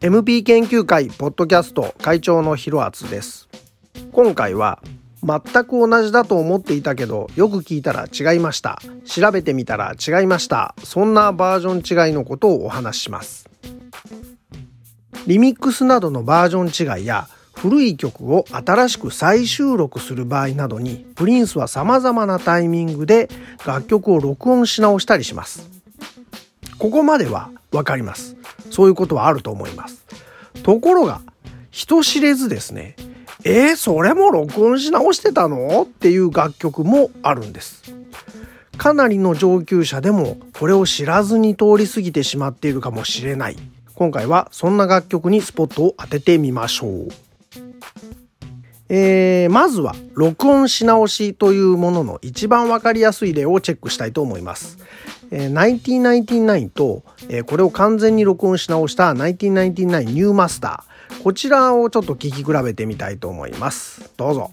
[0.00, 3.48] MP 研究会ポッドキャスト会長のひろあつです。
[4.12, 4.80] 今回は
[5.24, 8.80] 全く同じだと思っていたけどよく聞いたら違いました。
[9.04, 10.76] 調べてみたら違いました。
[10.84, 13.48] そんなバージョン違いのことをお話しします。
[15.26, 17.26] リミックスなどのバージョン違いや
[17.56, 23.28] 古い曲を新しく再収録する場合などにプリンスは様々なタイミングで
[23.66, 25.68] 楽曲を録音し直したりします。
[26.78, 28.36] ここまではわかります。
[28.70, 30.04] そういうことはあると思います。
[30.62, 31.22] ところが
[31.70, 32.96] 人知れずですね
[33.44, 35.82] えー、それも録音し直してたの？
[35.82, 37.94] っていう楽曲もあるんです。
[38.76, 43.56] かなりの上級者でもこれを知らずに通り過ぎてしまっているかもしれない。
[43.94, 47.08] 今回はそんな楽曲にスポットを当ててみましょう。
[48.88, 54.78] えー、まずは録音し直しというものの一番わかりやすい例をチェックしたいと思います。
[55.30, 64.12] えー、1999と、えー、これを完全に録音し直した1999ニューマスターこちらをちょっと聞き比べてみたいと思います。
[64.16, 64.52] どうぞ。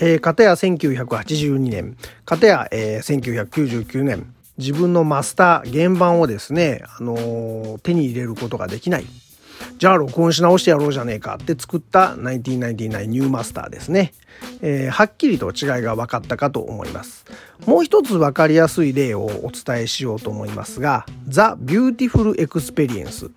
[0.00, 9.06] えー、片や1982年、片や、えー、1999年、自分のマスター、原版をですね、あのー、手に入れることができない。
[9.78, 14.12] じゃあ録音し直してやろうじゃねえかって作った1999ニューマスターですね。
[14.60, 17.24] えー、はっきりと違いが分かったかと思います。
[17.66, 23.30] もう一つ分かりやすい例をお伝えしようと思いますが、The Beautiful Experience。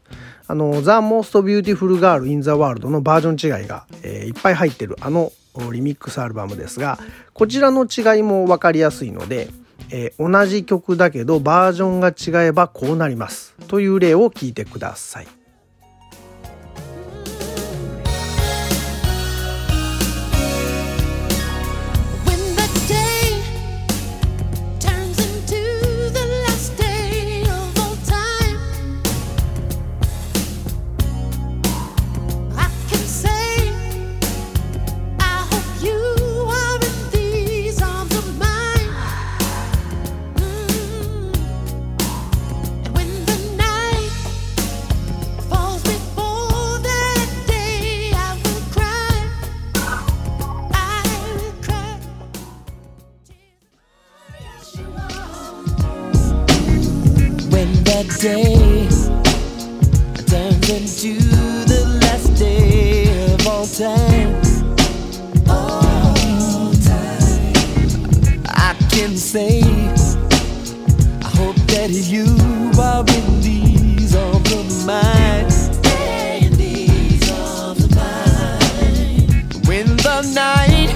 [0.47, 5.31] あの、The Most Beautiful Girl in the World のバージョン違いが、えー、いっぱい入ってるあの
[5.71, 6.99] リミックスアルバムですが
[7.33, 9.49] こちらの違いも分かりやすいので、
[9.89, 15.38] えー、同じ曲だけどバージョンが違えばこうなりますという例を聞いてください。
[68.99, 69.61] Can say,
[71.23, 72.25] I hope that you
[72.77, 75.47] are in these of the mind.
[76.43, 79.67] In these of the mind.
[79.67, 80.91] When the night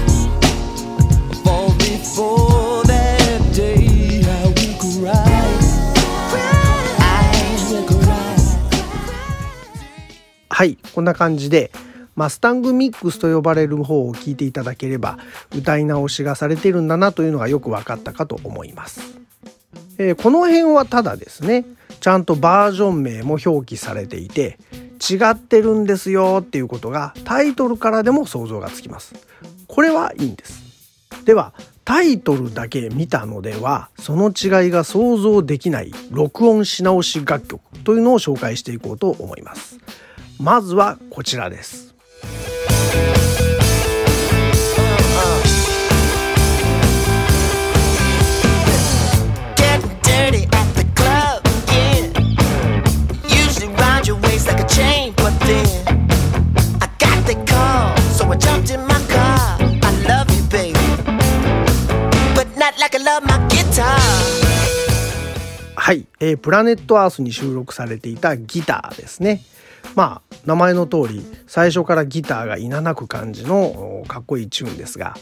[1.44, 5.44] falls before that day, I will cry.
[10.50, 11.72] はい、こんな感じで、
[12.16, 15.18] マスタングミックスと呼ばれる方を聞いていただければ、
[15.54, 19.00] 歌い直しがされてるんだなというのがよく分かったかと思います。
[19.98, 21.64] えー、この辺はただですね、
[22.00, 24.58] ちゃんとバージョン名も表記されていて、
[25.00, 29.14] 違ってるんですよっていうことがタイトルからでも想像がつきます。
[29.66, 30.62] これはいいんです。
[31.24, 31.52] では、
[31.84, 39.78] タイトルだけ見たのでは、その違いが想像できない録音し直し楽曲というのを紹介していこうと思います。
[40.40, 41.93] まずはこちらです。
[65.84, 69.42] はい、えー、プラネットアースに収録されていたギターですね。
[69.94, 75.16] まあ名前の通り最初からギターがいななく感じのかっこいいチューンですが、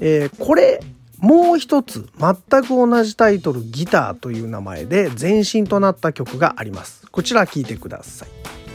[0.00, 0.80] えー、これ
[1.18, 7.06] もう一つ全く同じタイトルギターという名前で前身となった曲があります。
[7.10, 8.67] こちら聴いてください。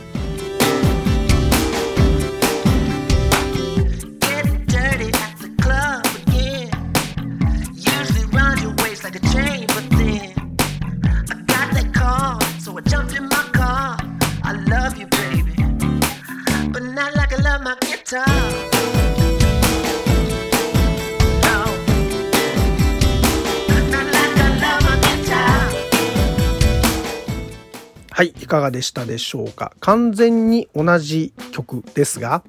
[28.54, 29.74] かがでしたでしょうか？
[29.80, 32.44] 完全に同じ曲ですが、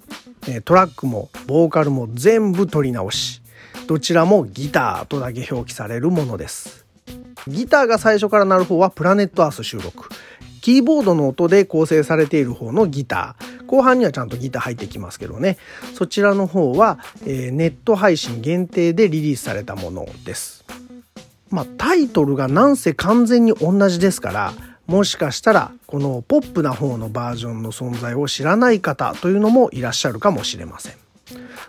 [0.67, 3.41] トラックもボーカルも全部取り直し、
[3.87, 6.85] どちらもギターとだけ表記されるものです。
[7.49, 10.11] ギターが最初から鳴る方はプラネットアース収録。
[10.61, 13.67] キーボードの音で構成されている方のギター。
[13.67, 15.57] 後半にはちゃんとギター入ってきますけどね。
[15.95, 20.65] そちらの方は、えー、ネット配信限定でリリースされたものです。
[21.50, 24.53] まあタイトルがなんせ完全に同じですから、
[24.87, 30.95] もしかしたらこのポップな方のバージョンの存在を知らない方というのもいらっしゃるかもしれません。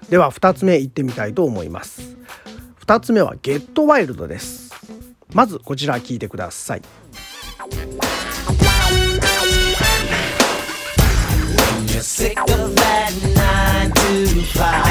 [0.09, 2.17] では2つ目いってみたいと思います。
[2.85, 4.73] 2つ目はゲットワイルドです。
[5.33, 6.81] まずこちら聞いてください。
[14.57, 14.84] はい、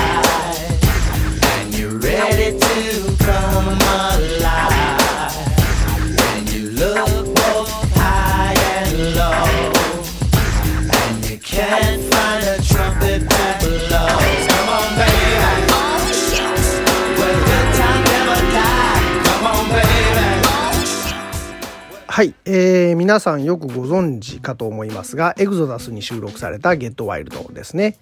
[23.05, 27.99] 皆さんよくご存知かと思いますが、エグゾダスに収録されたゲットワイルドですね。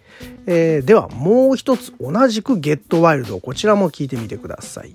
[0.47, 4.95] えー、ではもう一つ同じくゲットワイルド、こちらも聞いてみてください。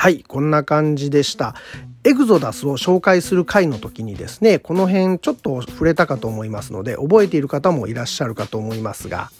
[0.00, 1.56] はい、こんな感じでした。
[2.04, 9.32] エグゾダスを紹介する回の時にですね、この辺ちょっと触れたかと思いますので、覚えている方もいらっしゃるかと思いますが、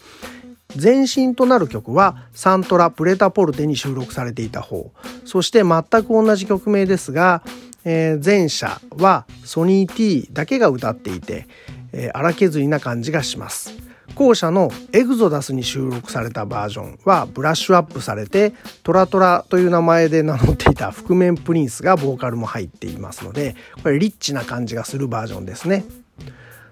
[0.75, 4.91] 前身となる曲はサントラ・プレタポルテに収録されていた方、
[5.25, 7.45] そして全く同じ曲名ですが、
[7.85, 11.47] えー、前者はソニー T だけが歌っていて、
[11.93, 13.78] えー、荒削りな感じがします。
[14.19, 25.85] 後者のエグゾダスに収録されたバージョンはブラッシュアップされてトラトラという名前で名乗っていた覆面プリンスがボーカルも入っていますのでこれリッチな感じがするバージョンですね。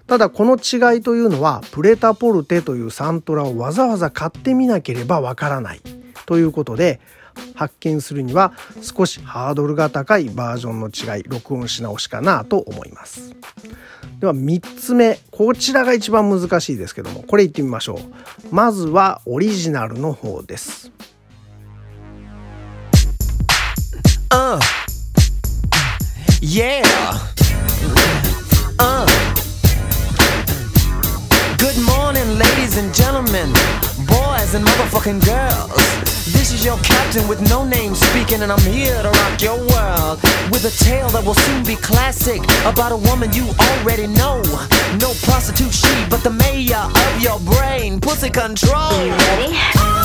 [0.07, 5.81] ただこの違いというのはプレタポルテというサントラをわざわざ買ってみなければわからない
[6.25, 6.99] ということで
[7.55, 13.35] 発見するには少しハードルが高いバージョンの違い録音し直しかなと思います
[14.19, 17.99] では3つ目こちらが一番難しいですけどもこれいってみましょ
[18.51, 20.91] うまずはオリジナルの方です
[24.29, 24.59] Uh.
[26.41, 26.83] Yeah.
[28.77, 29.05] Uh.
[31.57, 33.53] Good morning, ladies and gentlemen,
[34.47, 35.75] boys and motherfucking girls.
[36.33, 40.21] This is your captain with no name speaking, and I'm here to rock your world
[40.51, 44.41] with a tale that will soon be classic about a woman you already know.
[44.99, 47.99] No prostitute, she, but the mayor of your brain.
[47.99, 48.91] Pussy control.
[49.03, 49.96] You ready?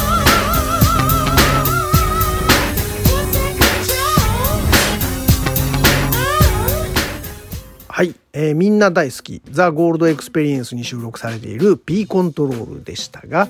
[7.94, 13.48] はい、えー、みんな大好き The Gold Experience に収録されている P コントロールでしたが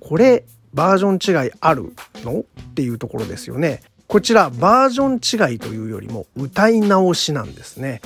[0.00, 0.42] これ
[0.74, 1.94] バージョン違いある
[2.24, 2.40] の？
[2.40, 2.44] っ
[2.74, 3.82] ていうところですよね。
[4.08, 8.00] こちらバージョン違いというよりも歌い直しなんですね。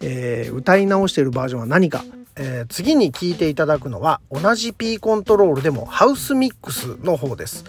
[0.00, 2.06] えー、歌い直しているバージョンは何か、
[2.36, 7.66] えー、次に聴いていただくのは同じ P コントロールでもハウスミックスの方です。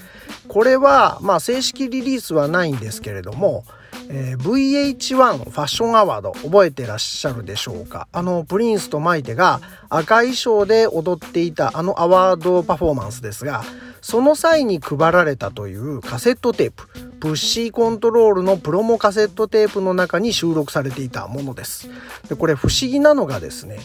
[0.48, 3.66] これはまあ正式リリースはないんですけれども、
[4.12, 8.08] えー、VH1 ファッションアワード覚えてらっしゃるでしょうか？
[8.12, 13.64] あのプリンスとマイテが赤衣装で踊っていたあのアワードパフォーマンスですが
[14.02, 16.88] その際に配られたというカセットテープ
[17.20, 21.90] プッシーコントロールのプロモカセットテープの中に収録されていたものです。
[22.30, 23.78] でこれ不思議なのがですね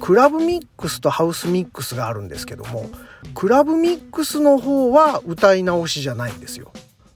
[0.00, 2.90] クラブミックスとハウスミックスがあるんですけども
[3.34, 6.70] クラブミックスの方は歌い直しじゃないんですよ。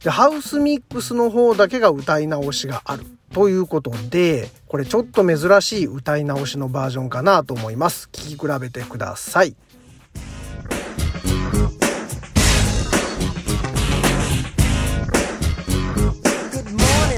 [0.04, 9.56] でハウスミックスの方だけが歌い直しがあるということでこれちょっと珍しい歌い直しのバージョンかなと思います聞き比べてください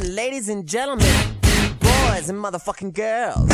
[0.03, 1.07] ladies and gentlemen,
[1.81, 3.51] boys and motherfucking girls.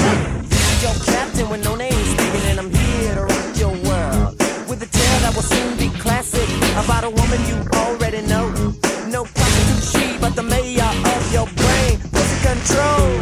[0.83, 4.37] Your captain with no name speaking, and I'm here to rock your world.
[4.69, 6.49] With a tale that will soon be classic
[6.85, 8.82] about a woman you already know.
[9.11, 11.99] No prostitute she, but the mayor of your brain.
[12.13, 13.19] Pussy control.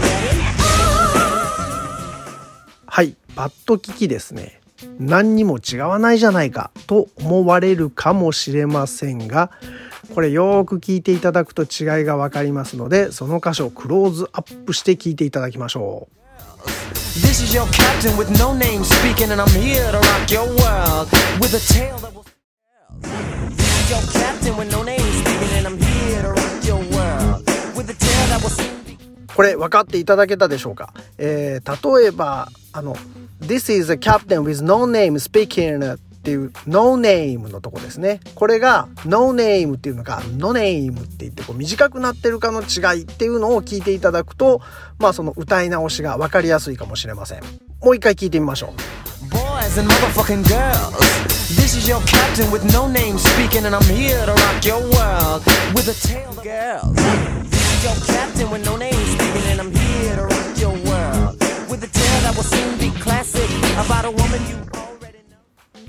[2.87, 4.60] はい、バット機器ですね。
[4.99, 9.50] 何にも違わないじゃないかと思われるかもしれませんが
[10.14, 16.20] これよく聞いていただくと違いが分かりますのでその箇所をクローズアップして聞いていただきましょう。
[17.20, 21.08] This is your captain with no name speaking and I'm here to rock your world
[21.40, 22.25] with a tale that will
[23.56, 25.29] This is your captain with no name speaking
[29.40, 32.94] これ分かっていただけたでしょうか、えー、例えばあの
[33.40, 38.20] This is a captain with no name speaking っていう no name のとこですね。
[38.35, 44.61] これが no name っていうのか no name って言ってこう短くなってるかの違いっていうのを聞いていただくと、
[44.99, 47.40] まあその歌い直しが分かりやすいかもしれません。
[47.82, 49.35] もう一回聞いてみましょう。
[49.35, 50.99] Boys and motherfucking girls,
[51.56, 55.42] this is your captain with no name speaking, and I'm here to rock your world
[55.75, 57.29] with a tail girls.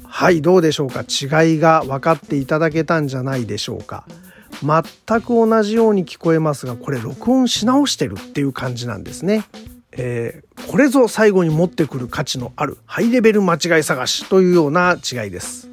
[0.03, 1.01] はいどうでしょうか？
[1.01, 4.05] 違いが分かっていただけたんじゃないでしょうか？
[4.63, 9.43] 全く同じように聞こえますがこれ録音し直してるっていう感じなんですね、
[9.91, 15.71] え、これぞ最後に持ってくる価値のあるハイレベル間違い探しというような違いです。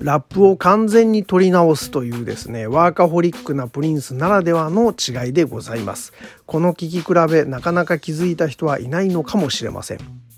[0.00, 6.12] ラップを完全に取り直すというですねワーカホリックなプリンスならではの違いでございます。
[6.46, 10.29] この聴き比べなかなか気づいた人はいないのかもしれません。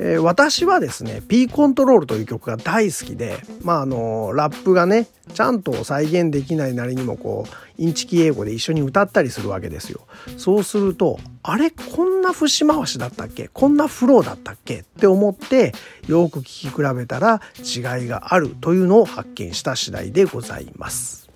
[0.00, 10.02] えー、私はですね P コントロールという曲が大好きでまああのラップがねちゃんと再現できないなりにもこうインチキ英語で一緒に歌ったりするわけですよ。
[10.36, 13.48] そうするとあれこんな節回しだったっけ？
[13.48, 14.78] こんなフローだったっけ？
[14.78, 15.72] って思って
[16.06, 21.28] よく聴き比べたら違いがあるというのを発見した次第でございます。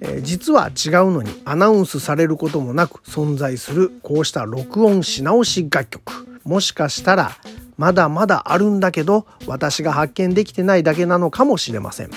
[0.00, 6.33] え実は違うのにアナウンスされることもなく存在するこうした録音し直し楽曲。
[6.44, 7.32] もしかしたら
[7.76, 12.10] まだまだあるんだけど私が発見できてないだけなのかもしれません。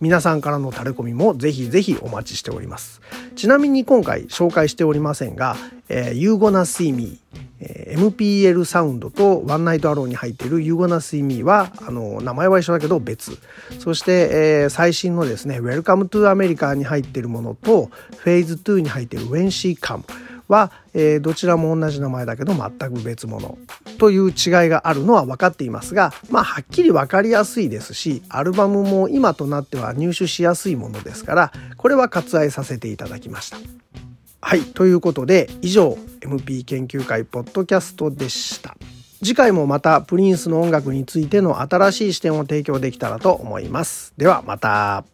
[0.00, 3.00] 皆さんからのタレコミもぜひぜひお待ちしております。
[3.34, 5.56] ちなみに今回紹介しておりませんが
[5.88, 7.18] 「えー、You Gonna See Me」
[7.62, 13.36] えー、 MPLSound と One Nite Alone に入っている You Gonna See Me はあの名前は一緒だけど別。
[13.78, 20.04] そして、えー、最新のですね Welcome to America に入っているものと Phase 2に入っている When She Come
[20.50, 23.56] は、えー、どちらも同じ名前だけど全く別物
[23.98, 24.34] という違い
[24.68, 33.58] があるのは分かっていますが、まあ、はっきり分かりやすいですしアルバムも今となっては入手しやすいものですからこれは割愛させていただきました。
[34.42, 38.76] はいということで以上 MP 研究会ポッドキャストでした。
[39.22, 44.14] 次回もまたプリンスの音楽についての新しい視点を提供できたらと思います。
[44.16, 45.04] ではまた。